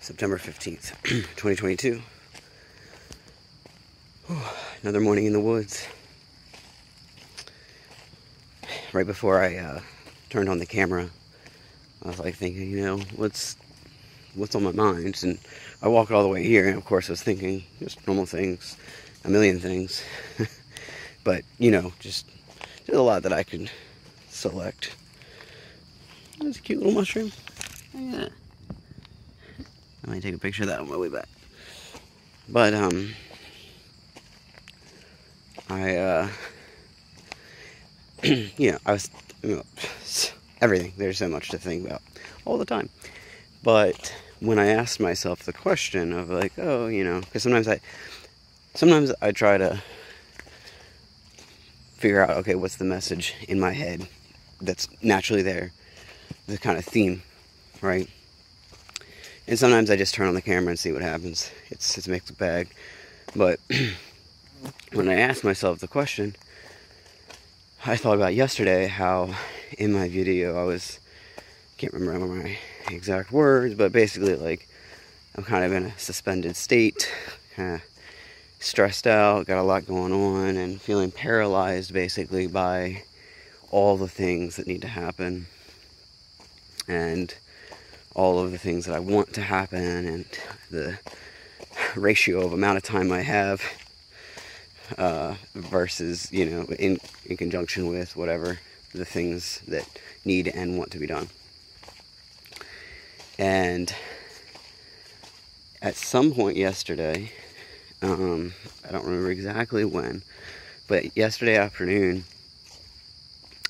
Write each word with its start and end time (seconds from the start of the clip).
September 0.00 0.38
15th, 0.38 0.94
2022. 1.36 2.00
another 4.82 4.98
morning 4.98 5.26
in 5.26 5.34
the 5.34 5.40
woods. 5.40 5.86
Right 8.94 9.06
before 9.06 9.42
I 9.42 9.56
uh, 9.56 9.80
turned 10.30 10.48
on 10.48 10.58
the 10.58 10.64
camera, 10.64 11.10
I 12.02 12.08
was 12.08 12.18
like 12.18 12.34
thinking, 12.34 12.70
you 12.70 12.80
know, 12.80 12.96
what's 13.14 13.58
what's 14.34 14.54
on 14.54 14.62
my 14.62 14.72
mind? 14.72 15.20
And 15.22 15.38
I 15.82 15.88
walked 15.88 16.10
all 16.10 16.22
the 16.22 16.28
way 16.28 16.44
here, 16.44 16.66
and 16.66 16.78
of 16.78 16.84
course, 16.86 17.10
I 17.10 17.12
was 17.12 17.22
thinking 17.22 17.62
just 17.78 18.04
normal 18.06 18.24
things, 18.24 18.78
a 19.26 19.28
million 19.28 19.60
things. 19.60 20.02
but 21.24 21.44
you 21.58 21.70
know, 21.70 21.92
just 21.98 22.26
there's 22.86 22.98
a 22.98 23.02
lot 23.02 23.22
that 23.24 23.34
I 23.34 23.42
could 23.42 23.70
select. 24.30 24.96
That's 26.40 26.56
a 26.56 26.62
cute 26.62 26.78
little 26.78 26.94
mushroom. 26.94 27.32
Yeah. 27.94 28.28
I 30.06 30.10
might 30.10 30.22
take 30.22 30.34
a 30.34 30.38
picture 30.38 30.62
of 30.62 30.68
that 30.68 30.80
on 30.80 30.88
my 30.88 30.96
way 30.96 31.08
back. 31.08 31.28
But 32.48 32.74
um 32.74 33.10
I 35.68 35.96
uh 35.96 36.28
you 38.24 38.72
know, 38.72 38.78
I 38.84 38.92
was 38.92 39.10
you 39.42 39.56
know, 39.56 39.62
everything. 40.60 40.92
There's 40.96 41.18
so 41.18 41.28
much 41.28 41.48
to 41.50 41.58
think 41.58 41.86
about 41.86 42.02
all 42.44 42.58
the 42.58 42.64
time. 42.64 42.90
But 43.62 44.14
when 44.40 44.58
I 44.58 44.66
asked 44.66 45.00
myself 45.00 45.42
the 45.42 45.52
question 45.52 46.12
of 46.12 46.30
like, 46.30 46.52
oh, 46.58 46.86
you 46.86 47.04
know, 47.04 47.20
because 47.20 47.42
sometimes 47.42 47.68
I 47.68 47.80
sometimes 48.74 49.12
I 49.20 49.32
try 49.32 49.58
to 49.58 49.82
figure 51.94 52.22
out, 52.22 52.30
okay, 52.38 52.54
what's 52.54 52.76
the 52.76 52.84
message 52.84 53.34
in 53.48 53.60
my 53.60 53.72
head 53.72 54.08
that's 54.60 54.88
naturally 55.02 55.42
there, 55.42 55.72
the 56.46 56.56
kind 56.56 56.78
of 56.78 56.84
theme, 56.84 57.22
right? 57.82 58.08
And 59.50 59.58
sometimes 59.58 59.90
I 59.90 59.96
just 59.96 60.14
turn 60.14 60.28
on 60.28 60.34
the 60.34 60.42
camera 60.42 60.70
and 60.70 60.78
see 60.78 60.92
what 60.92 61.02
happens. 61.02 61.50
It's 61.70 61.98
it's 61.98 62.06
mixed 62.06 62.38
bag. 62.38 62.68
But 63.34 63.58
when 64.92 65.08
I 65.08 65.14
asked 65.14 65.42
myself 65.42 65.80
the 65.80 65.88
question, 65.88 66.36
I 67.84 67.96
thought 67.96 68.14
about 68.14 68.36
yesterday 68.36 68.86
how 68.86 69.34
in 69.76 69.92
my 69.92 70.08
video 70.08 70.56
I 70.56 70.62
was 70.62 71.00
can't 71.78 71.92
remember 71.92 72.26
my 72.28 72.58
exact 72.92 73.32
words, 73.32 73.74
but 73.74 73.90
basically 73.90 74.36
like 74.36 74.68
I'm 75.34 75.42
kind 75.42 75.64
of 75.64 75.72
in 75.72 75.86
a 75.86 75.98
suspended 75.98 76.54
state, 76.54 77.10
kind 77.56 77.74
of 77.74 77.82
stressed 78.60 79.08
out, 79.08 79.48
got 79.48 79.58
a 79.58 79.64
lot 79.64 79.84
going 79.84 80.12
on, 80.12 80.56
and 80.58 80.80
feeling 80.80 81.10
paralyzed 81.10 81.92
basically 81.92 82.46
by 82.46 83.02
all 83.72 83.96
the 83.96 84.06
things 84.06 84.54
that 84.54 84.68
need 84.68 84.82
to 84.82 84.88
happen. 84.88 85.46
And 86.86 87.34
all 88.14 88.38
of 88.38 88.50
the 88.52 88.58
things 88.58 88.86
that 88.86 88.94
I 88.94 88.98
want 88.98 89.32
to 89.34 89.42
happen 89.42 90.06
and 90.06 90.24
the 90.70 90.98
ratio 91.94 92.44
of 92.44 92.52
amount 92.52 92.76
of 92.76 92.82
time 92.82 93.12
I 93.12 93.22
have 93.22 93.62
uh, 94.98 95.34
versus, 95.54 96.30
you 96.32 96.46
know, 96.46 96.62
in, 96.78 96.98
in 97.26 97.36
conjunction 97.36 97.86
with 97.86 98.16
whatever 98.16 98.58
the 98.94 99.04
things 99.04 99.60
that 99.68 99.88
need 100.24 100.48
and 100.48 100.76
want 100.76 100.90
to 100.92 100.98
be 100.98 101.06
done. 101.06 101.28
And 103.38 103.94
at 105.80 105.94
some 105.94 106.32
point 106.32 106.56
yesterday, 106.56 107.32
um, 108.02 108.52
I 108.86 108.92
don't 108.92 109.04
remember 109.04 109.30
exactly 109.30 109.84
when, 109.84 110.22
but 110.88 111.16
yesterday 111.16 111.56
afternoon, 111.56 112.24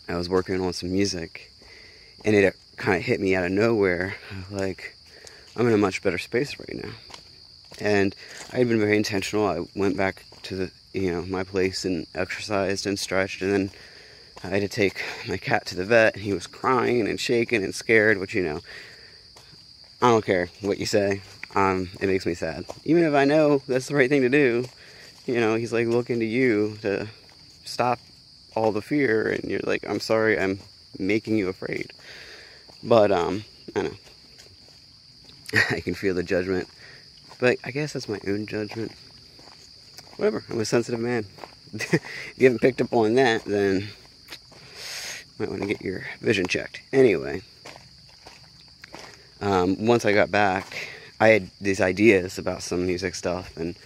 I 0.08 0.16
was 0.16 0.28
working 0.28 0.60
on 0.60 0.72
some 0.72 0.90
music 0.90 1.52
and 2.24 2.34
it 2.34 2.56
kind 2.80 2.96
of 2.96 3.02
hit 3.02 3.20
me 3.20 3.34
out 3.36 3.44
of 3.44 3.52
nowhere 3.52 4.14
like 4.50 4.96
i'm 5.54 5.66
in 5.66 5.74
a 5.74 5.78
much 5.78 6.02
better 6.02 6.16
space 6.16 6.58
right 6.58 6.82
now. 6.82 6.90
And 7.78 8.16
i 8.52 8.56
had 8.56 8.68
been 8.68 8.80
very 8.80 8.96
intentional. 8.96 9.46
I 9.46 9.66
went 9.76 9.96
back 9.96 10.24
to 10.44 10.56
the 10.56 10.70
you 10.94 11.10
know 11.10 11.22
my 11.22 11.44
place 11.44 11.84
and 11.84 12.06
exercised 12.14 12.86
and 12.86 12.98
stretched 12.98 13.42
and 13.42 13.52
then 13.52 13.70
i 14.42 14.48
had 14.48 14.62
to 14.62 14.68
take 14.68 15.02
my 15.28 15.36
cat 15.36 15.66
to 15.66 15.76
the 15.76 15.84
vet 15.84 16.14
and 16.14 16.24
he 16.24 16.32
was 16.32 16.46
crying 16.46 17.06
and 17.06 17.20
shaking 17.20 17.62
and 17.62 17.74
scared 17.74 18.16
which 18.18 18.34
you 18.34 18.42
know 18.42 18.60
i 20.00 20.08
don't 20.08 20.24
care 20.24 20.48
what 20.62 20.78
you 20.78 20.86
say. 20.86 21.20
Um, 21.54 21.90
it 22.00 22.06
makes 22.06 22.26
me 22.26 22.34
sad. 22.34 22.64
Even 22.84 23.04
if 23.04 23.14
i 23.14 23.24
know 23.24 23.62
that's 23.68 23.88
the 23.88 23.94
right 23.94 24.08
thing 24.08 24.22
to 24.22 24.30
do 24.30 24.64
you 25.26 25.38
know 25.38 25.54
he's 25.54 25.72
like 25.72 25.86
looking 25.86 26.20
to 26.20 26.26
you 26.26 26.78
to 26.80 27.06
stop 27.64 27.98
all 28.56 28.72
the 28.72 28.82
fear 28.82 29.28
and 29.28 29.44
you're 29.44 29.60
like 29.64 29.84
i'm 29.88 30.00
sorry 30.00 30.40
i'm 30.40 30.58
making 30.98 31.36
you 31.36 31.48
afraid 31.48 31.92
but 32.82 33.10
um, 33.10 33.44
I 33.74 33.82
know 33.82 33.92
I 35.70 35.80
can 35.80 35.94
feel 35.94 36.14
the 36.14 36.22
judgment, 36.22 36.68
but 37.38 37.58
I 37.64 37.70
guess 37.70 37.92
that's 37.92 38.08
my 38.08 38.20
own 38.26 38.46
judgment. 38.46 38.92
Whatever. 40.16 40.44
I'm 40.50 40.60
a 40.60 40.64
sensitive 40.64 41.00
man. 41.00 41.24
if 41.72 42.32
you 42.36 42.44
haven't 42.44 42.60
picked 42.60 42.80
up 42.80 42.92
on 42.92 43.14
that, 43.14 43.44
then 43.44 43.80
you 43.80 43.86
might 45.38 45.48
want 45.48 45.62
to 45.62 45.68
get 45.68 45.80
your 45.80 46.04
vision 46.20 46.46
checked. 46.46 46.82
Anyway, 46.92 47.42
um, 49.40 49.86
once 49.86 50.04
I 50.04 50.12
got 50.12 50.30
back, 50.30 50.88
I 51.18 51.28
had 51.28 51.50
these 51.60 51.80
ideas 51.80 52.38
about 52.38 52.62
some 52.62 52.86
music 52.86 53.14
stuff, 53.14 53.56
and 53.56 53.76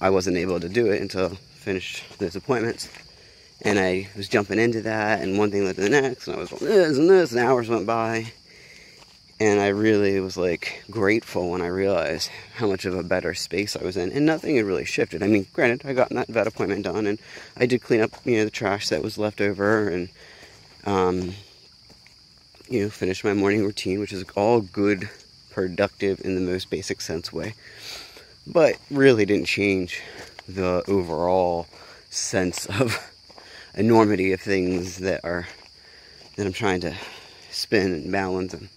I 0.00 0.10
wasn't 0.10 0.36
able 0.36 0.60
to 0.60 0.68
do 0.68 0.90
it 0.90 1.00
until 1.00 1.32
I 1.32 1.34
finished 1.34 2.18
those 2.18 2.36
appointments. 2.36 2.88
And 3.64 3.78
I 3.78 4.08
was 4.16 4.28
jumping 4.28 4.58
into 4.58 4.82
that, 4.82 5.20
and 5.20 5.38
one 5.38 5.52
thing 5.52 5.64
led 5.64 5.76
to 5.76 5.82
the 5.82 5.88
next, 5.88 6.26
and 6.26 6.36
I 6.36 6.40
was 6.40 6.50
like, 6.50 6.62
this 6.62 6.98
and 6.98 7.08
this, 7.08 7.30
and 7.30 7.40
hours 7.40 7.68
went 7.68 7.86
by. 7.86 8.32
And 9.38 9.60
I 9.60 9.68
really 9.68 10.18
was 10.20 10.36
like 10.36 10.82
grateful 10.90 11.50
when 11.50 11.62
I 11.62 11.68
realized 11.68 12.28
how 12.56 12.66
much 12.66 12.84
of 12.84 12.94
a 12.94 13.02
better 13.02 13.34
space 13.34 13.76
I 13.76 13.84
was 13.84 13.96
in. 13.96 14.12
And 14.12 14.26
nothing 14.26 14.56
had 14.56 14.64
really 14.64 14.84
shifted. 14.84 15.22
I 15.22 15.26
mean, 15.26 15.46
granted, 15.52 15.82
I 15.84 15.92
got 15.94 16.10
that 16.10 16.28
vet 16.28 16.46
appointment 16.46 16.84
done, 16.84 17.06
and 17.06 17.18
I 17.56 17.66
did 17.66 17.82
clean 17.82 18.00
up, 18.00 18.10
you 18.24 18.36
know, 18.36 18.44
the 18.44 18.50
trash 18.50 18.88
that 18.88 19.02
was 19.02 19.16
left 19.16 19.40
over, 19.40 19.88
and, 19.88 20.08
um, 20.84 21.34
you 22.68 22.82
know, 22.82 22.90
finish 22.90 23.22
my 23.22 23.34
morning 23.34 23.64
routine, 23.64 24.00
which 24.00 24.12
is 24.12 24.24
all 24.36 24.60
good, 24.60 25.08
productive 25.50 26.20
in 26.24 26.34
the 26.34 26.40
most 26.40 26.68
basic 26.68 27.00
sense 27.00 27.32
way. 27.32 27.54
But 28.44 28.76
really 28.90 29.24
didn't 29.24 29.46
change 29.46 30.02
the 30.48 30.82
overall 30.88 31.68
sense 32.10 32.66
of 32.66 33.11
enormity 33.74 34.32
of 34.32 34.40
things 34.40 34.98
that 34.98 35.24
are 35.24 35.46
that 36.36 36.46
I'm 36.46 36.52
trying 36.52 36.80
to 36.80 36.94
spin 37.50 37.92
and 37.92 38.12
balance 38.12 38.54
and 38.54 38.68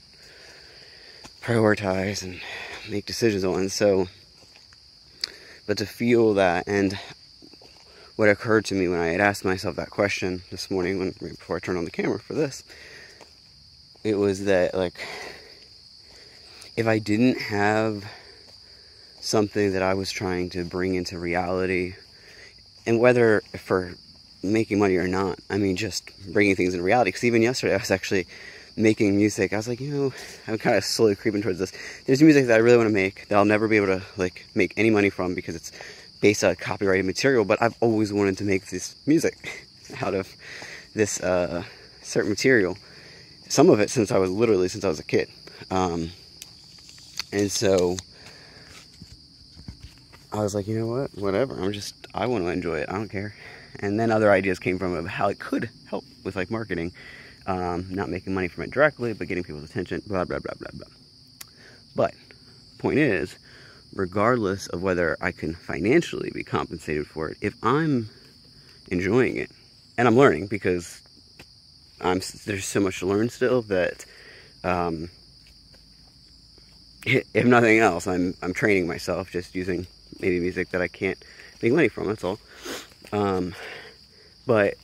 prioritize 1.42 2.24
and 2.24 2.40
make 2.90 3.06
decisions 3.06 3.44
on. 3.44 3.70
So, 3.70 4.08
but 5.68 5.78
to 5.78 5.86
feel 5.86 6.34
that 6.36 6.66
and 6.68 7.00
what 8.16 8.30
occurred 8.30 8.66
to 8.66 8.76
me 8.76 8.88
when 8.88 9.00
I 9.00 9.08
had 9.08 9.22
asked 9.22 9.44
myself 9.44 9.76
that 9.76 9.90
question 9.90 10.42
this 10.50 10.72
morning, 10.72 11.00
when 11.00 11.14
right 11.20 11.38
before 11.38 11.58
I 11.58 11.60
turned 11.60 11.78
on 11.78 11.86
the 11.86 11.92
camera 11.92 12.20
for 12.20 12.34
this, 12.34 12.64
it 14.04 14.16
was 14.16 14.46
that 14.46 14.74
like 14.74 15.06
if 16.78 16.88
I 16.88 17.00
didn't 17.00 17.40
have 17.40 18.06
something 19.20 19.74
that 19.74 19.82
I 19.82 19.94
was 19.94 20.12
trying 20.12 20.50
to 20.52 20.64
bring 20.64 20.96
into 20.96 21.18
reality, 21.18 21.96
and 22.86 23.00
whether 23.00 23.42
for 23.58 23.96
making 24.52 24.80
money 24.80 24.98
or 24.98 25.08
not. 25.08 25.40
I 25.50 25.58
mean, 25.58 25.76
just 25.76 26.10
bringing 26.32 26.56
things 26.56 26.74
in 26.74 26.82
reality. 26.82 27.10
Because 27.10 27.24
even 27.24 27.42
yesterday, 27.42 27.74
I 27.74 27.78
was 27.78 27.92
actually 27.92 28.28
making 28.78 29.16
music. 29.16 29.54
I 29.54 29.58
was 29.58 29.68
like, 29.68 29.80
you 29.80 29.92
know, 29.92 30.14
I'm 30.48 30.58
kind 30.58 30.76
of 30.76 30.84
slowly 30.84 31.16
creeping 31.16 31.42
towards 31.42 31.60
this. 31.60 31.72
There's 32.06 32.22
music 32.22 32.48
that 32.48 32.56
I 32.56 32.58
really 32.58 32.78
want 32.78 32.90
to 32.90 32.94
make 32.94 33.28
that 33.28 33.36
I'll 33.36 33.46
never 33.46 33.68
be 33.68 33.78
able 33.78 33.88
to 33.88 34.02
like 34.18 34.46
make 34.56 34.74
any 34.78 34.90
money 34.90 35.10
from 35.10 35.34
because 35.34 35.56
it's 35.56 35.72
based 36.22 36.44
on 36.44 36.56
copyrighted 36.56 37.06
material. 37.06 37.46
But 37.46 37.62
I've 37.62 37.76
always 37.80 38.12
wanted 38.12 38.38
to 38.40 38.44
make 38.44 38.68
this 38.68 38.96
music 39.06 39.68
out 40.02 40.14
of 40.14 40.34
this 40.94 41.22
uh, 41.22 41.64
certain 42.02 42.30
material. 42.30 42.78
Some 43.48 43.70
of 43.70 43.80
it 43.80 43.90
since 43.90 44.12
I 44.12 44.18
was 44.18 44.32
literally 44.32 44.68
since 44.68 44.84
I 44.84 44.90
was 44.90 45.00
a 45.00 45.04
kid. 45.04 45.30
Um, 45.72 46.12
and 47.32 47.52
so 47.52 47.98
I 50.36 50.44
was 50.44 50.56
like, 50.56 50.68
you 50.68 50.78
know 50.78 50.88
what, 50.88 51.18
whatever. 51.18 51.60
I'm 51.60 51.74
just 51.74 51.96
I 52.14 52.28
want 52.28 52.44
to 52.46 52.50
enjoy 52.50 52.80
it. 52.80 52.90
I 52.90 52.94
don't 52.94 53.10
care 53.10 53.36
and 53.80 54.00
then 54.00 54.12
other 54.12 54.32
ideas 54.32 54.60
came 54.60 54.80
from 54.80 54.94
of 54.94 55.08
how 55.08 55.28
it 55.30 55.40
could 55.40 55.70
help 55.90 56.06
with 56.24 56.36
like 56.36 56.52
marketing, 56.52 56.92
um, 57.48 57.88
not 57.90 58.10
making 58.10 58.34
money 58.34 58.48
from 58.48 58.64
it 58.64 58.72
directly, 58.72 59.14
but 59.14 59.28
getting 59.28 59.44
people's 59.44 59.70
attention, 59.70 60.02
blah 60.08 60.26
blah 60.26 60.40
blah 60.40 60.54
blah 60.60 60.72
blah. 60.74 60.88
But 61.96 62.14
point 62.78 63.00
is, 63.00 63.38
regardless 63.94 64.68
of 64.68 64.82
whether 64.82 65.18
I 65.22 65.32
can 65.32 65.54
financially 65.54 66.32
be 66.34 66.44
compensated 66.44 67.08
for 67.08 67.30
it, 67.30 67.38
if 67.42 67.56
I'm 67.64 68.10
enjoying 68.90 69.38
it 69.38 69.52
and 69.98 70.08
I'm 70.08 70.18
learning 70.18 70.48
because 70.48 71.02
I'm 72.02 72.22
there's 72.46 72.66
so 72.66 72.80
much 72.80 73.00
to 73.00 73.08
learn 73.08 73.30
still 73.30 73.62
that 73.64 74.06
um, 74.64 75.10
if 77.06 77.46
nothing 77.46 77.80
else, 77.80 78.08
I'm 78.08 78.36
I'm 78.42 78.54
training 78.54 78.88
myself 78.88 79.32
just 79.32 79.56
using 79.56 79.88
maybe 80.26 80.40
music 80.40 80.70
that 80.70 80.82
I 80.82 80.88
can't 80.88 81.18
make 81.62 81.72
money 81.72 81.88
from. 81.88 82.08
That's 82.08 82.24
all. 82.24 82.40
Um, 83.14 83.56
but 84.46 84.76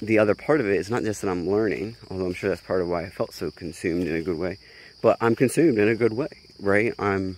the 0.00 0.18
other 0.18 0.34
part 0.34 0.60
of 0.60 0.66
it 0.66 0.76
is 0.76 0.90
not 0.90 1.02
just 1.02 1.22
that 1.22 1.30
I'm 1.30 1.48
learning, 1.48 1.96
although 2.10 2.26
I'm 2.26 2.34
sure 2.34 2.50
that's 2.50 2.62
part 2.62 2.80
of 2.80 2.88
why 2.88 3.04
I 3.04 3.08
felt 3.08 3.32
so 3.32 3.50
consumed 3.50 4.08
in 4.08 4.16
a 4.16 4.22
good 4.22 4.38
way, 4.38 4.58
but 5.00 5.16
I'm 5.20 5.36
consumed 5.36 5.78
in 5.78 5.88
a 5.88 5.94
good 5.94 6.12
way 6.12 6.28
right? 6.62 6.94
I'm 6.98 7.36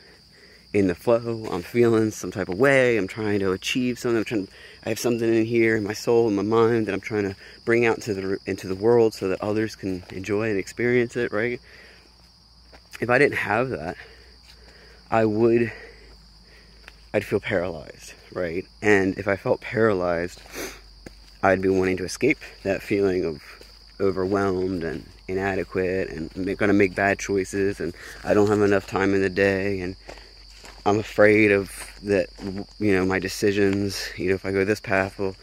in 0.73 0.87
the 0.87 0.95
flow. 0.95 1.47
I'm 1.51 1.63
feeling 1.63 2.11
some 2.11 2.31
type 2.31 2.49
of 2.49 2.59
way. 2.59 2.97
I'm 2.97 3.09
trying 3.09 3.41
to 3.41 3.53
achieve 3.53 3.99
something. 3.99 4.19
I'm 4.19 4.25
trying. 4.25 4.47
To, 4.47 4.53
I 4.85 4.91
have 4.91 4.99
something 4.99 5.35
in 5.35 5.45
here 5.45 5.77
in 5.77 5.83
my 5.83 5.95
soul 5.95 6.29
and 6.29 6.37
my 6.37 6.43
mind 6.43 6.87
that 6.87 6.93
I'm 6.93 7.01
trying 7.01 7.25
to 7.25 7.35
bring 7.65 7.87
out 7.87 7.97
into 7.97 8.15
the 8.15 8.39
into 8.47 8.69
the 8.69 8.75
world 8.75 9.15
so 9.15 9.29
that 9.29 9.41
others 9.41 9.75
can 9.75 10.05
enjoy 10.11 10.51
and 10.51 10.59
experience 10.59 11.17
it. 11.17 11.33
Right? 11.33 11.61
If 13.01 13.11
I 13.11 13.19
didn't 13.19 13.39
have 13.39 13.71
that, 13.71 13.97
I 15.11 15.25
would. 15.25 15.73
I'd 17.15 17.25
feel 17.25 17.39
paralyzed, 17.39 18.13
right? 18.33 18.67
And 18.83 19.17
if 19.17 19.29
I 19.29 19.37
felt 19.37 19.61
paralyzed, 19.61 20.43
I'd 21.45 21.63
be 21.63 21.69
wanting 21.69 21.97
to 21.99 22.05
escape 22.05 22.41
that 22.65 22.83
feeling 22.83 23.25
of 23.25 23.41
overwhelmed 24.01 24.83
and 24.83 25.07
inadequate 25.29 26.11
and 26.11 26.35
going 26.35 26.57
to 26.57 26.73
make 26.73 26.97
bad 26.97 27.21
choices 27.21 27.79
and 27.79 27.95
I 28.25 28.35
don't 28.35 28.49
have 28.49 28.63
enough 28.63 28.89
time 28.89 29.15
in 29.15 29.23
the 29.23 29.31
day 29.31 29.81
and 29.81 29.95
I'm 30.85 30.99
afraid 30.99 31.53
of 31.53 31.71
that, 32.03 32.31
you 32.81 32.93
know, 32.93 33.07
my 33.07 33.21
decisions, 33.21 34.09
you 34.17 34.31
know, 34.31 34.35
if 34.35 34.45
I 34.45 34.51
go 34.51 34.65
this 34.65 34.81
path, 34.81 35.17
will 35.17 35.37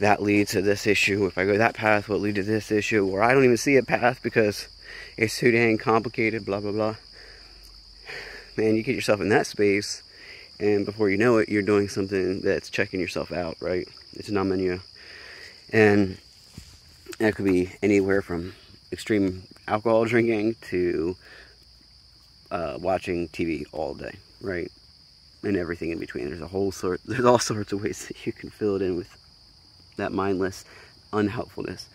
that 0.00 0.20
lead 0.20 0.48
to 0.48 0.62
this 0.62 0.84
issue? 0.84 1.26
If 1.26 1.38
I 1.38 1.44
go 1.46 1.56
that 1.56 1.74
path, 1.74 2.08
will 2.08 2.18
lead 2.18 2.34
to 2.34 2.42
this 2.42 2.72
issue? 2.72 3.08
Or 3.08 3.22
I 3.22 3.34
don't 3.34 3.44
even 3.44 3.56
see 3.56 3.76
a 3.76 3.84
path 3.84 4.18
because 4.20 4.66
it's 5.16 5.38
too 5.38 5.52
dang 5.52 5.78
complicated, 5.78 6.44
blah, 6.44 6.58
blah, 6.58 6.72
blah. 6.72 6.96
Man, 8.56 8.74
you 8.74 8.82
get 8.82 8.96
yourself 8.96 9.20
in 9.20 9.28
that 9.28 9.46
space, 9.46 10.02
and 10.64 10.86
before 10.86 11.10
you 11.10 11.16
know 11.16 11.38
it, 11.38 11.48
you're 11.48 11.62
doing 11.62 11.88
something 11.88 12.40
that's 12.40 12.70
checking 12.70 13.00
yourself 13.00 13.32
out, 13.32 13.56
right? 13.60 13.86
It's 14.14 14.30
numbing 14.30 14.60
you. 14.60 14.80
And 15.72 16.18
that 17.18 17.34
could 17.34 17.44
be 17.44 17.72
anywhere 17.82 18.22
from 18.22 18.54
extreme 18.92 19.42
alcohol 19.68 20.04
drinking 20.14 20.56
to 20.70 21.16
uh, 22.50 22.78
watching 22.80 23.28
TV 23.28 23.64
all 23.72 23.94
day 23.94 24.14
right? 24.44 24.70
And 25.42 25.56
everything 25.56 25.90
in 25.90 25.98
between. 25.98 26.28
There's 26.28 26.40
a 26.40 26.46
whole 26.46 26.70
sort, 26.70 27.00
there's 27.06 27.24
all 27.24 27.38
sorts 27.38 27.72
of 27.72 27.82
ways 27.82 28.06
that 28.08 28.24
you 28.26 28.32
can 28.32 28.50
fill 28.50 28.76
it 28.76 28.82
in 28.82 28.96
with 28.96 29.08
that 29.96 30.12
mindless 30.12 30.64
unhelpfulness. 31.12 31.88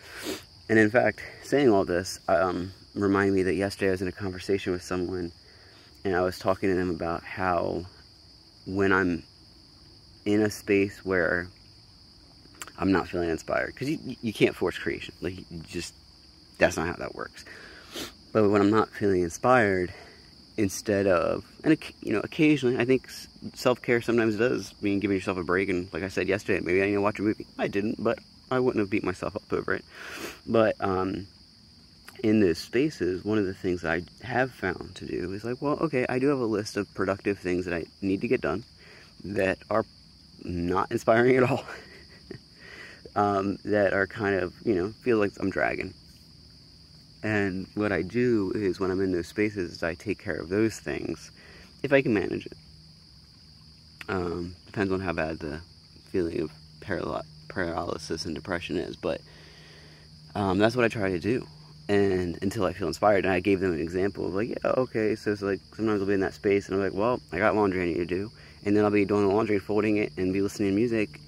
And 0.68 0.78
in 0.78 0.90
fact, 0.90 1.20
saying 1.42 1.70
all 1.70 1.84
this 1.84 2.20
um, 2.28 2.72
reminded 2.94 3.34
me 3.34 3.42
that 3.44 3.54
yesterday 3.54 3.88
I 3.88 3.92
was 3.92 4.02
in 4.02 4.08
a 4.08 4.12
conversation 4.12 4.72
with 4.72 4.82
someone 4.82 5.32
and 6.04 6.16
I 6.16 6.22
was 6.22 6.38
talking 6.38 6.70
to 6.70 6.74
them 6.74 6.90
about 6.90 7.22
how 7.22 7.84
when 8.66 8.92
I'm 8.92 9.22
in 10.24 10.42
a 10.42 10.50
space 10.50 11.04
where 11.04 11.48
I'm 12.78 12.92
not 12.92 13.08
feeling 13.08 13.30
inspired, 13.30 13.74
because 13.74 13.90
you, 13.90 14.16
you 14.22 14.32
can't 14.32 14.54
force 14.54 14.78
creation. 14.78 15.14
Like, 15.20 15.34
just, 15.68 15.94
that's 16.58 16.76
not 16.76 16.86
how 16.86 16.94
that 16.94 17.14
works. 17.14 17.44
But 18.32 18.48
when 18.48 18.60
I'm 18.60 18.70
not 18.70 18.88
feeling 18.90 19.22
inspired, 19.22 19.92
instead 20.60 21.06
of 21.06 21.44
and 21.64 21.76
you 22.02 22.12
know 22.12 22.20
occasionally 22.20 22.76
i 22.76 22.84
think 22.84 23.08
self-care 23.54 24.02
sometimes 24.02 24.36
does 24.36 24.74
mean 24.82 25.00
giving 25.00 25.16
yourself 25.16 25.38
a 25.38 25.42
break 25.42 25.70
and 25.70 25.90
like 25.94 26.02
i 26.02 26.08
said 26.08 26.28
yesterday 26.28 26.60
maybe 26.62 26.82
i 26.82 26.86
need 26.86 26.92
to 26.92 27.00
watch 27.00 27.18
a 27.18 27.22
movie 27.22 27.46
i 27.58 27.66
didn't 27.66 28.02
but 28.02 28.18
i 28.50 28.58
wouldn't 28.58 28.80
have 28.80 28.90
beat 28.90 29.02
myself 29.02 29.34
up 29.34 29.52
over 29.52 29.74
it 29.74 29.84
but 30.46 30.76
um 30.80 31.26
in 32.22 32.40
those 32.40 32.58
spaces 32.58 33.24
one 33.24 33.38
of 33.38 33.46
the 33.46 33.54
things 33.54 33.84
i 33.84 34.02
have 34.22 34.50
found 34.52 34.94
to 34.94 35.06
do 35.06 35.32
is 35.32 35.44
like 35.44 35.60
well 35.60 35.78
okay 35.80 36.04
i 36.08 36.18
do 36.18 36.28
have 36.28 36.38
a 36.38 36.44
list 36.44 36.76
of 36.76 36.92
productive 36.94 37.38
things 37.38 37.64
that 37.64 37.74
i 37.74 37.84
need 38.02 38.20
to 38.20 38.28
get 38.28 38.40
done 38.40 38.62
that 39.24 39.58
are 39.70 39.84
not 40.44 40.90
inspiring 40.90 41.36
at 41.36 41.42
all 41.42 41.64
um, 43.16 43.58
that 43.64 43.92
are 43.92 44.06
kind 44.06 44.36
of 44.36 44.54
you 44.64 44.74
know 44.74 44.88
feel 45.02 45.18
like 45.18 45.32
i'm 45.40 45.50
dragging 45.50 45.94
and 47.22 47.66
what 47.74 47.92
I 47.92 48.02
do 48.02 48.52
is 48.54 48.80
when 48.80 48.90
I'm 48.90 49.00
in 49.00 49.12
those 49.12 49.28
spaces, 49.28 49.82
I 49.82 49.94
take 49.94 50.18
care 50.18 50.36
of 50.36 50.48
those 50.48 50.78
things 50.78 51.30
if 51.82 51.92
I 51.92 52.02
can 52.02 52.14
manage 52.14 52.46
it. 52.46 52.56
Um, 54.08 54.56
depends 54.66 54.92
on 54.92 55.00
how 55.00 55.12
bad 55.12 55.38
the 55.38 55.60
feeling 56.10 56.40
of 56.40 56.50
paral- 56.80 57.22
paralysis 57.48 58.24
and 58.24 58.34
depression 58.34 58.76
is, 58.76 58.96
but 58.96 59.20
um, 60.34 60.58
that's 60.58 60.74
what 60.74 60.84
I 60.84 60.88
try 60.88 61.10
to 61.10 61.18
do. 61.18 61.46
And 61.90 62.38
until 62.40 62.66
I 62.66 62.72
feel 62.72 62.86
inspired, 62.86 63.24
and 63.24 63.34
I 63.34 63.40
gave 63.40 63.58
them 63.58 63.72
an 63.72 63.80
example 63.80 64.24
of 64.24 64.32
like, 64.32 64.50
yeah, 64.50 64.70
okay, 64.76 65.16
so 65.16 65.32
it's 65.32 65.42
like 65.42 65.58
sometimes 65.74 66.00
I'll 66.00 66.06
be 66.06 66.14
in 66.14 66.20
that 66.20 66.34
space 66.34 66.68
and 66.68 66.76
I'm 66.76 66.80
like, 66.80 66.94
well, 66.94 67.20
I 67.32 67.38
got 67.38 67.56
laundry 67.56 67.82
I 67.82 67.86
need 67.86 67.94
to 67.94 68.06
do, 68.06 68.30
and 68.64 68.76
then 68.76 68.84
I'll 68.84 68.92
be 68.92 69.04
doing 69.04 69.26
the 69.26 69.34
laundry, 69.34 69.58
folding 69.58 69.96
it, 69.96 70.12
and 70.16 70.32
be 70.32 70.40
listening 70.40 70.70
to 70.70 70.76
music, 70.76 71.18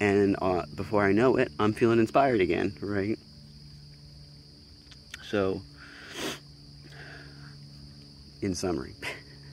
and 0.00 0.34
uh, 0.40 0.64
before 0.74 1.04
I 1.04 1.12
know 1.12 1.36
it, 1.36 1.52
I'm 1.58 1.74
feeling 1.74 1.98
inspired 1.98 2.40
again, 2.40 2.74
right? 2.80 3.18
So, 5.24 5.60
in 8.40 8.54
summary, 8.54 8.94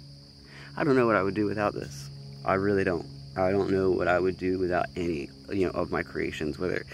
I 0.77 0.85
don't 0.85 0.95
know 0.95 1.05
what 1.05 1.17
I 1.17 1.23
would 1.23 1.35
do 1.35 1.47
without 1.47 1.73
this. 1.73 2.09
I 2.45 2.53
really 2.53 2.85
don't. 2.85 3.05
I 3.35 3.51
don't 3.51 3.71
know 3.71 3.91
what 3.91 4.07
I 4.07 4.17
would 4.21 4.37
do 4.37 4.57
without 4.57 4.85
any, 4.95 5.29
you 5.49 5.65
know, 5.65 5.71
of 5.71 5.91
my 5.91 6.01
creations, 6.01 6.57
whether 6.57 6.85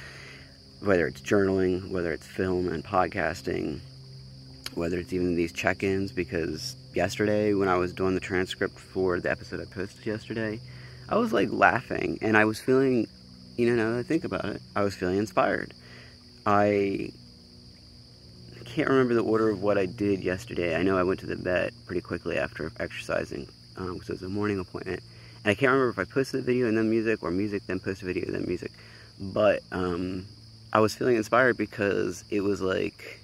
whether 0.81 1.07
it's 1.07 1.21
journaling, 1.21 1.89
whether 1.89 2.11
it's 2.11 2.25
film 2.25 2.67
and 2.67 2.83
podcasting, 2.83 3.79
whether 4.73 4.97
it's 4.97 5.13
even 5.13 5.35
these 5.35 5.53
check-ins 5.53 6.11
because 6.11 6.75
yesterday 6.93 7.53
when 7.53 7.67
I 7.67 7.75
was 7.75 7.93
doing 7.93 8.15
the 8.15 8.19
transcript 8.19 8.79
for 8.79 9.19
the 9.19 9.29
episode 9.29 9.61
I 9.61 9.65
posted 9.65 10.05
yesterday, 10.05 10.59
I 11.07 11.17
was 11.17 11.33
like 11.33 11.49
laughing 11.51 12.17
and 12.21 12.35
I 12.35 12.45
was 12.45 12.59
feeling, 12.59 13.07
you 13.57 13.67
know, 13.67 13.75
now 13.75 13.91
that 13.91 13.99
I 13.99 14.03
think 14.03 14.23
about 14.23 14.45
it, 14.45 14.61
I 14.75 14.83
was 14.83 14.95
feeling 14.95 15.17
inspired. 15.17 15.73
I 16.45 17.11
can't 18.65 18.89
remember 18.89 19.13
the 19.13 19.23
order 19.23 19.49
of 19.49 19.61
what 19.61 19.77
I 19.77 19.85
did 19.85 20.23
yesterday. 20.23 20.75
I 20.75 20.81
know 20.81 20.97
I 20.97 21.03
went 21.03 21.19
to 21.19 21.25
the 21.27 21.35
vet 21.35 21.73
pretty 21.85 22.01
quickly 22.01 22.37
after 22.37 22.71
exercising 22.79 23.47
because 23.75 23.89
um, 23.89 24.01
it 24.01 24.09
was 24.09 24.23
a 24.23 24.29
morning 24.29 24.59
appointment. 24.59 25.01
And 25.43 25.51
I 25.51 25.55
can't 25.55 25.71
remember 25.71 25.89
if 25.89 25.99
I 25.99 26.11
posted 26.11 26.41
the 26.41 26.45
video 26.45 26.67
and 26.67 26.77
then 26.77 26.89
music 26.89 27.21
or 27.21 27.29
music, 27.29 27.63
then 27.67 27.79
posted 27.79 28.07
video, 28.07 28.25
and 28.25 28.35
then 28.35 28.45
music. 28.47 28.71
But 29.19 29.61
um, 29.71 30.25
I 30.73 30.79
was 30.79 30.95
feeling 30.95 31.17
inspired 31.17 31.57
because 31.57 32.23
it 32.29 32.41
was 32.41 32.61
like 32.61 33.19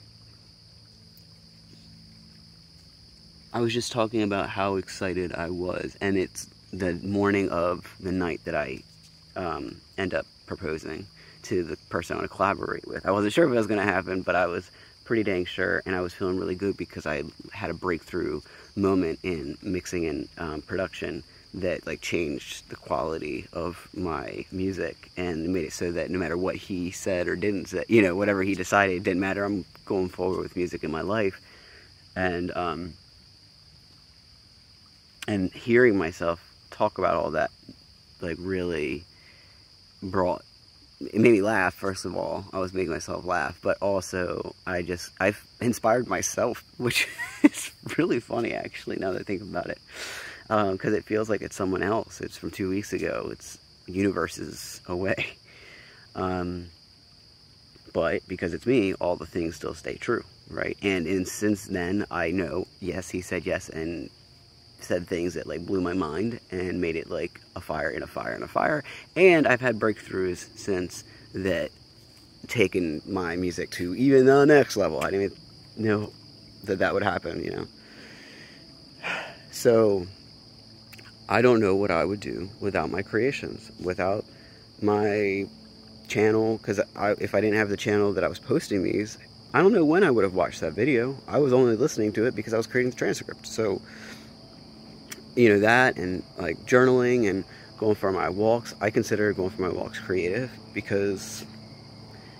I 3.53 3.61
was 3.61 3.73
just 3.73 3.91
talking 3.91 4.21
about 4.21 4.49
how 4.49 4.75
excited 4.75 5.33
I 5.33 5.49
was, 5.49 5.97
and 6.01 6.17
it's 6.17 6.47
the 6.73 6.93
morning 6.95 7.49
of 7.49 7.87
the 7.99 8.11
night 8.11 8.41
that 8.43 8.53
I 8.53 8.83
um, 9.35 9.77
end 9.97 10.13
up 10.13 10.25
proposing 10.45 11.07
to 11.43 11.63
the 11.63 11.77
person 11.89 12.15
I 12.15 12.19
want 12.19 12.29
to 12.29 12.35
collaborate 12.35 12.85
with. 12.87 13.05
I 13.05 13.11
wasn't 13.11 13.33
sure 13.33 13.45
if 13.45 13.51
it 13.51 13.55
was 13.55 13.67
going 13.67 13.79
to 13.79 13.91
happen, 13.91 14.21
but 14.21 14.35
I 14.35 14.47
was 14.47 14.69
pretty 15.05 15.23
dang 15.23 15.45
sure, 15.45 15.81
and 15.85 15.95
I 15.95 16.01
was 16.01 16.13
feeling 16.13 16.37
really 16.37 16.55
good 16.55 16.75
because 16.75 17.05
I 17.05 17.23
had 17.53 17.69
a 17.69 17.73
breakthrough 17.73 18.41
moment 18.75 19.19
in 19.23 19.57
mixing 19.61 20.05
and 20.05 20.29
um, 20.37 20.61
production 20.61 21.23
that 21.53 21.85
like 21.87 22.01
changed 22.01 22.69
the 22.69 22.75
quality 22.75 23.47
of 23.53 23.87
my 23.93 24.45
music 24.51 25.09
and 25.17 25.53
made 25.53 25.65
it 25.65 25.73
so 25.73 25.91
that 25.91 26.09
no 26.09 26.19
matter 26.19 26.37
what 26.37 26.55
he 26.55 26.91
said 26.91 27.27
or 27.27 27.35
didn't 27.35 27.67
say, 27.67 27.83
you 27.87 28.01
know, 28.01 28.15
whatever 28.15 28.43
he 28.43 28.53
decided, 28.53 28.97
it 28.97 29.03
didn't 29.03 29.19
matter. 29.19 29.43
I'm 29.43 29.65
going 29.85 30.09
forward 30.09 30.39
with 30.39 30.55
music 30.55 30.83
in 30.83 30.91
my 30.91 31.01
life, 31.01 31.41
and 32.15 32.55
um, 32.55 32.93
and 35.27 35.51
hearing 35.51 35.97
myself 35.97 36.53
talk 36.69 36.97
about 36.97 37.15
all 37.15 37.31
that, 37.31 37.51
like 38.21 38.37
really 38.39 39.03
brought 40.03 40.43
it 40.99 41.15
made 41.15 41.31
me 41.31 41.41
laugh 41.41 41.73
first 41.73 42.05
of 42.05 42.15
all. 42.15 42.45
I 42.53 42.59
was 42.59 42.73
making 42.73 42.91
myself 42.91 43.25
laugh 43.25 43.59
but 43.61 43.77
also 43.81 44.55
i 44.65 44.81
just 44.81 45.11
i've 45.19 45.43
inspired 45.61 46.07
myself 46.07 46.63
which 46.77 47.07
is 47.43 47.71
really 47.97 48.19
funny 48.19 48.53
actually 48.53 48.97
now 48.97 49.11
that 49.11 49.21
i 49.21 49.23
think 49.23 49.41
about 49.41 49.67
it 49.69 49.79
because 50.47 50.93
um, 50.93 50.95
it 50.95 51.03
feels 51.03 51.29
like 51.29 51.41
it's 51.41 51.55
someone 51.55 51.83
else 51.83 52.21
it's 52.21 52.37
from 52.37 52.51
two 52.51 52.69
weeks 52.69 52.93
ago 52.93 53.29
it's 53.31 53.57
universes 53.87 54.81
away 54.87 55.27
um, 56.15 56.67
but 57.93 58.25
because 58.27 58.53
it's 58.53 58.65
me 58.65 58.93
all 58.95 59.15
the 59.15 59.25
things 59.25 59.55
still 59.55 59.73
stay 59.73 59.95
true 59.95 60.23
right 60.49 60.77
and, 60.81 61.07
and 61.07 61.27
since 61.27 61.65
then 61.65 62.05
i 62.11 62.31
know 62.31 62.65
yes 62.79 63.09
he 63.09 63.21
said 63.21 63.45
yes 63.45 63.69
and 63.69 64.09
said 64.79 65.07
things 65.07 65.33
that 65.33 65.47
like 65.47 65.65
blew 65.65 65.81
my 65.81 65.93
mind 65.93 66.39
and 66.51 66.79
made 66.79 66.95
it 66.95 67.09
like 67.09 67.41
a 67.55 67.61
fire 67.61 67.89
in 67.89 68.03
a 68.03 68.07
fire 68.07 68.35
in 68.35 68.43
a 68.43 68.47
fire. 68.47 68.83
And 69.15 69.47
I've 69.47 69.61
had 69.61 69.79
breakthroughs 69.79 70.47
since 70.57 71.03
that 71.33 71.71
taken 72.47 73.01
my 73.05 73.35
music 73.35 73.71
to 73.71 73.95
even 73.95 74.25
the 74.25 74.45
next 74.45 74.77
level. 74.77 75.01
I 75.01 75.11
didn't 75.11 75.23
even 75.23 75.37
know 75.77 76.11
that 76.63 76.79
that 76.79 76.93
would 76.93 77.03
happen, 77.03 77.43
you 77.43 77.51
know. 77.51 77.67
So 79.49 80.05
I 81.29 81.41
don't 81.41 81.59
know 81.59 81.75
what 81.75 81.91
I 81.91 82.05
would 82.05 82.19
do 82.19 82.49
without 82.59 82.89
my 82.89 83.01
creations, 83.01 83.71
without 83.81 84.25
my 84.81 85.47
channel, 86.07 86.57
because 86.57 86.79
if 87.19 87.35
I 87.35 87.41
didn't 87.41 87.57
have 87.57 87.69
the 87.69 87.77
channel 87.77 88.13
that 88.13 88.23
I 88.23 88.27
was 88.27 88.39
posting 88.39 88.83
these, 88.83 89.17
I 89.53 89.61
don't 89.61 89.73
know 89.73 89.85
when 89.85 90.03
I 90.03 90.11
would 90.11 90.23
have 90.23 90.33
watched 90.33 90.61
that 90.61 90.73
video. 90.73 91.17
I 91.27 91.39
was 91.39 91.53
only 91.53 91.75
listening 91.75 92.13
to 92.13 92.25
it 92.25 92.35
because 92.35 92.53
I 92.53 92.57
was 92.57 92.67
creating 92.67 92.91
the 92.91 92.97
transcript. 92.97 93.45
So 93.47 93.81
you 95.37 95.49
know 95.49 95.59
that 95.59 95.97
and 95.97 96.23
like 96.39 96.57
journaling 96.65 97.29
and 97.29 97.45
going 97.77 97.93
for 97.93 98.11
my 98.11 98.27
walks 98.27 98.73
i 98.81 98.89
consider 98.89 99.31
going 99.33 99.51
for 99.51 99.61
my 99.61 99.69
walks 99.69 99.99
creative 99.99 100.51
because 100.73 101.45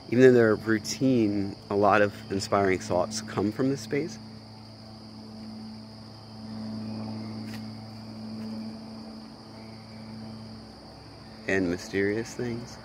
even 0.10 0.24
though 0.24 0.34
they're 0.34 0.56
routine 0.56 1.56
a 1.70 1.76
lot 1.76 2.02
of 2.02 2.12
inspiring 2.32 2.80
thoughts 2.80 3.22
come 3.22 3.52
from 3.52 3.70
this 3.70 3.82
space 3.82 4.18
and 11.48 11.70
mysterious 11.70 12.34
things. 12.34 12.78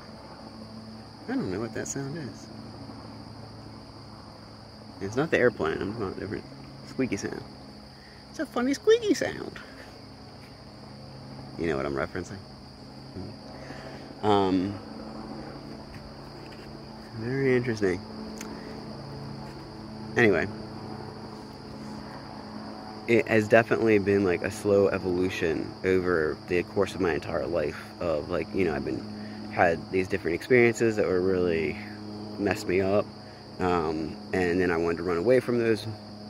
I 1.29 1.35
don't 1.35 1.51
know 1.51 1.61
what 1.61 1.75
that 1.75 1.89
sound 1.89 2.17
is. 2.17 2.47
It's 5.01 5.17
not 5.17 5.31
the 5.31 5.39
airplane, 5.39 5.81
I'm 5.81 5.91
about 5.97 6.19
different 6.19 6.45
squeaky 6.87 7.17
sound. 7.17 7.43
It's 8.31 8.39
a 8.39 8.47
funny 8.47 8.73
squeaky 8.75 9.15
sound. 9.15 9.59
You 11.59 11.69
know 11.69 11.77
what 11.77 11.87
I'm 11.87 11.95
referencing? 11.95 12.39
Um, 14.23 14.79
very 17.19 17.57
interesting. 17.57 18.01
Anyway, 20.17 20.47
it 23.07 23.29
has 23.29 23.49
definitely 23.49 23.99
been 23.99 24.25
like 24.25 24.43
a 24.43 24.51
slow 24.51 24.89
evolution 24.89 25.75
over 25.85 26.39
the 26.47 26.63
course 26.65 26.95
of 26.95 27.01
my 27.01 27.15
entire 27.15 27.47
life 27.47 27.95
of 28.01 28.29
like 28.31 28.53
you 28.55 28.65
know 28.65 28.75
i've 28.75 28.85
been 28.85 29.05
had 29.51 29.85
these 29.91 30.09
different 30.09 30.35
experiences 30.35 30.97
that 30.97 31.07
were 31.07 31.21
really 31.21 31.77
messed 32.39 32.69
me 32.69 32.81
up 32.81 33.07
um, 33.61 34.17
and 34.33 34.61
then 34.61 34.71
i 34.71 34.77
wanted 34.77 34.97
to 34.99 35.03
run 35.03 35.19
away 35.19 35.41
from 35.41 35.59
those 35.59 35.87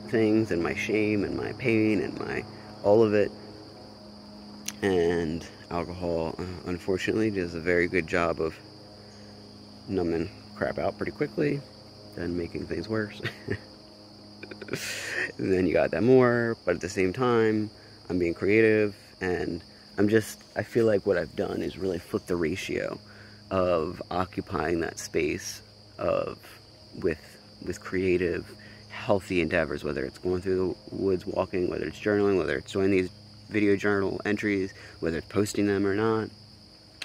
things 0.07 0.51
and 0.51 0.61
my 0.61 0.73
shame 0.73 1.23
and 1.23 1.35
my 1.35 1.53
pain 1.53 2.01
and 2.01 2.19
my 2.19 2.43
all 2.83 3.01
of 3.01 3.13
it. 3.13 3.31
And 4.83 5.49
alcohol 5.71 6.35
uh, 6.37 6.45
unfortunately 6.65 7.31
does 7.31 7.55
a 7.55 7.59
very 7.59 7.87
good 7.87 8.05
job 8.05 8.39
of 8.39 8.59
numbing 9.87 10.29
crap 10.55 10.77
out 10.79 10.97
pretty 10.97 11.11
quickly 11.11 11.61
and 12.15 12.37
making 12.37 12.67
things 12.67 12.87
worse 12.87 13.21
then 15.37 15.65
you 15.65 15.73
got 15.73 15.91
that 15.91 16.03
more, 16.03 16.57
but 16.65 16.75
at 16.75 16.81
the 16.81 16.89
same 16.89 17.13
time, 17.13 17.69
I'm 18.09 18.19
being 18.19 18.33
creative 18.33 18.95
and 19.21 19.63
I'm 19.97 20.09
just, 20.09 20.41
I 20.55 20.63
feel 20.63 20.85
like 20.85 21.05
what 21.05 21.17
I've 21.17 21.35
done 21.35 21.61
is 21.61 21.77
really 21.77 21.99
flip 21.99 22.25
the 22.25 22.35
ratio 22.35 22.99
of 23.51 24.01
occupying 24.09 24.79
that 24.81 24.99
space 24.99 25.61
of, 25.99 26.39
with, 27.01 27.21
with 27.65 27.79
creative, 27.79 28.51
healthy 28.89 29.41
endeavors, 29.41 29.83
whether 29.83 30.03
it's 30.03 30.17
going 30.17 30.41
through 30.41 30.75
the 30.89 30.95
woods 30.95 31.25
walking, 31.25 31.69
whether 31.69 31.85
it's 31.85 31.99
journaling, 31.99 32.37
whether 32.37 32.57
it's 32.57 32.71
doing 32.71 32.91
these 32.91 33.09
video 33.49 33.75
journal 33.75 34.19
entries, 34.25 34.73
whether 34.99 35.17
it's 35.17 35.27
posting 35.27 35.67
them 35.67 35.85
or 35.85 35.95
not, 35.95 36.29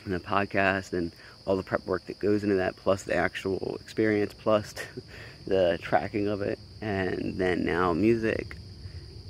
and 0.04 0.14
the 0.14 0.20
podcast 0.20 0.92
and 0.92 1.12
all 1.44 1.56
the 1.56 1.62
prep 1.62 1.84
work 1.86 2.04
that 2.06 2.18
goes 2.18 2.42
into 2.42 2.56
that, 2.56 2.76
plus 2.76 3.02
the 3.02 3.14
actual 3.14 3.76
experience, 3.80 4.34
plus 4.34 4.74
the 5.46 5.78
tracking 5.82 6.28
of 6.28 6.42
it, 6.42 6.58
and 6.80 7.36
then 7.36 7.64
now 7.64 7.92
music. 7.92 8.56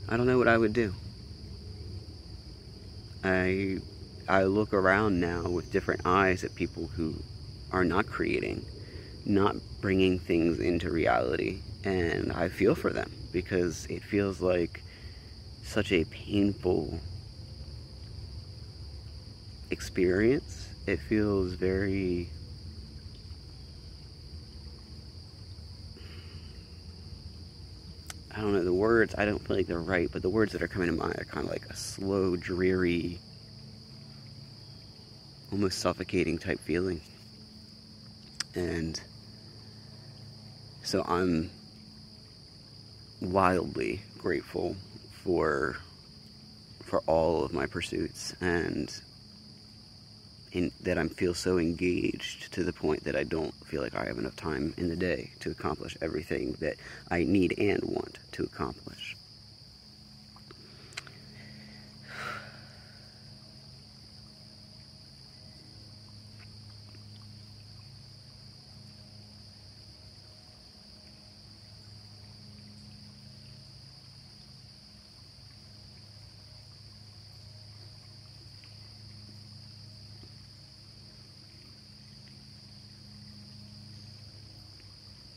I 0.08 0.16
don't 0.16 0.26
know 0.26 0.38
what 0.38 0.48
I 0.48 0.56
would 0.56 0.72
do. 0.72 0.94
I 3.24 3.78
I 4.28 4.44
look 4.44 4.72
around 4.72 5.20
now 5.20 5.48
with 5.48 5.72
different 5.72 6.02
eyes 6.04 6.44
at 6.44 6.54
people 6.54 6.88
who 6.88 7.14
are 7.72 7.84
not 7.84 8.06
creating, 8.06 8.64
not 9.24 9.56
bringing 9.80 10.18
things 10.18 10.60
into 10.60 10.90
reality, 10.90 11.60
and 11.84 12.32
I 12.32 12.48
feel 12.48 12.74
for 12.74 12.90
them 12.90 13.10
because 13.32 13.86
it 13.86 14.02
feels 14.02 14.40
like 14.40 14.82
such 15.62 15.92
a 15.92 16.04
painful 16.04 17.00
experience. 19.70 20.68
It 20.86 21.00
feels 21.00 21.52
very 21.52 22.30
I 28.38 28.40
don't 28.40 28.52
know 28.52 28.62
the 28.62 28.73
words. 28.73 29.16
I 29.18 29.25
don't 29.25 29.45
feel 29.45 29.57
like 29.57 29.66
they're 29.66 29.80
right, 29.80 30.09
but 30.12 30.23
the 30.23 30.28
words 30.28 30.52
that 30.52 30.62
are 30.62 30.68
coming 30.68 30.88
to 30.88 30.95
mind 30.95 31.16
are 31.18 31.25
kind 31.25 31.45
of 31.45 31.50
like 31.50 31.66
a 31.71 31.75
slow, 31.75 32.37
dreary, 32.37 33.18
almost 35.50 35.80
suffocating 35.80 36.38
type 36.38 36.61
feeling. 36.61 37.00
And 38.54 39.00
so 40.85 41.02
I'm 41.02 41.50
wildly 43.21 44.02
grateful 44.18 44.76
for 45.25 45.76
for 46.85 47.02
all 47.09 47.45
of 47.45 47.52
my 47.52 47.66
pursuits 47.66 48.35
and 48.40 49.02
that 50.82 50.98
I 50.98 51.06
feel 51.08 51.34
so 51.34 51.58
engaged 51.58 52.52
to 52.52 52.64
the 52.64 52.72
point 52.72 53.04
that 53.04 53.16
I 53.16 53.24
don't 53.24 53.54
feel 53.66 53.82
like 53.82 53.94
I 53.94 54.06
have 54.06 54.18
enough 54.18 54.36
time 54.36 54.74
in 54.76 54.88
the 54.88 54.96
day 54.96 55.30
to 55.40 55.50
accomplish 55.50 55.96
everything 56.00 56.56
that 56.60 56.76
I 57.10 57.24
need 57.24 57.54
and 57.58 57.82
want 57.84 58.18
to 58.32 58.44
accomplish. 58.44 59.17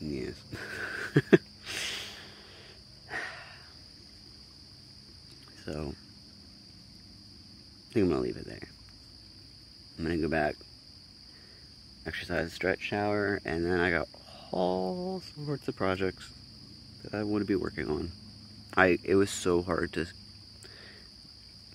Yes. 0.02 0.34
so, 5.64 5.94
I 7.88 7.92
think 7.92 8.04
I'm 8.04 8.08
going 8.08 8.16
to 8.16 8.18
leave 8.20 8.36
it 8.36 8.46
there. 8.46 8.68
I'm 9.96 10.04
going 10.04 10.16
to 10.16 10.22
go 10.22 10.28
back, 10.28 10.56
exercise, 12.04 12.52
stretch, 12.52 12.80
shower, 12.80 13.40
and 13.44 13.64
then 13.64 13.78
I 13.78 13.90
got 13.92 14.08
all 14.50 15.22
sorts 15.44 15.68
of 15.68 15.76
projects 15.76 16.28
that 17.04 17.14
I 17.14 17.22
want 17.22 17.42
to 17.42 17.46
be 17.46 17.54
working 17.54 17.88
on. 17.88 18.10
I 18.76 18.98
It 19.04 19.14
was 19.14 19.30
so 19.30 19.62
hard 19.62 19.92
to 19.92 20.06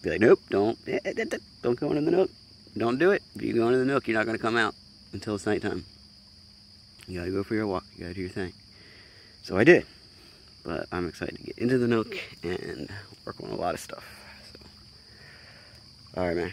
be 0.01 0.09
like, 0.09 0.19
nope, 0.19 0.41
don't, 0.49 0.77
eh, 0.85 0.99
eh, 1.05 1.13
eh, 1.17 1.37
don't 1.61 1.79
go 1.79 1.91
into 1.91 2.01
the 2.01 2.11
nook. 2.11 2.29
Don't 2.77 2.99
do 2.99 3.11
it. 3.11 3.23
If 3.35 3.41
you 3.41 3.53
go 3.53 3.67
into 3.67 3.79
the 3.79 3.85
nook, 3.85 4.05
you're 4.07 4.17
not 4.17 4.25
going 4.25 4.37
to 4.37 4.41
come 4.41 4.57
out 4.57 4.75
until 5.13 5.35
it's 5.35 5.45
nighttime. 5.45 5.85
You 7.07 7.19
gotta 7.19 7.31
go 7.31 7.43
for 7.43 7.55
your 7.55 7.67
walk. 7.67 7.85
You 7.95 8.03
gotta 8.03 8.15
do 8.15 8.21
your 8.21 8.29
thing. 8.29 8.53
So 9.43 9.57
I 9.57 9.63
did. 9.63 9.85
But 10.63 10.87
I'm 10.91 11.07
excited 11.07 11.37
to 11.37 11.43
get 11.43 11.57
into 11.57 11.77
the 11.77 11.87
Nook 11.87 12.17
and 12.43 12.89
work 13.25 13.41
on 13.41 13.49
a 13.49 13.55
lot 13.55 13.73
of 13.73 13.79
stuff. 13.79 14.03
So, 14.51 16.19
all 16.19 16.27
right, 16.27 16.35
man. 16.35 16.51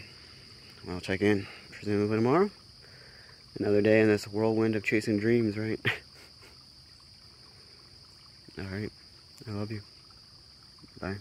I'll 0.89 1.01
check 1.01 1.21
in 1.21 1.45
presumably 1.71 2.17
tomorrow. 2.17 2.49
Another 3.59 3.81
day 3.81 4.01
in 4.01 4.07
this 4.07 4.27
whirlwind 4.27 4.75
of 4.75 4.83
chasing 4.83 5.19
dreams, 5.19 5.57
right? 5.57 5.79
all 8.57 8.65
right. 8.65 8.91
I 9.47 9.51
love 9.51 9.71
you. 9.71 9.81
Bye. 11.01 11.15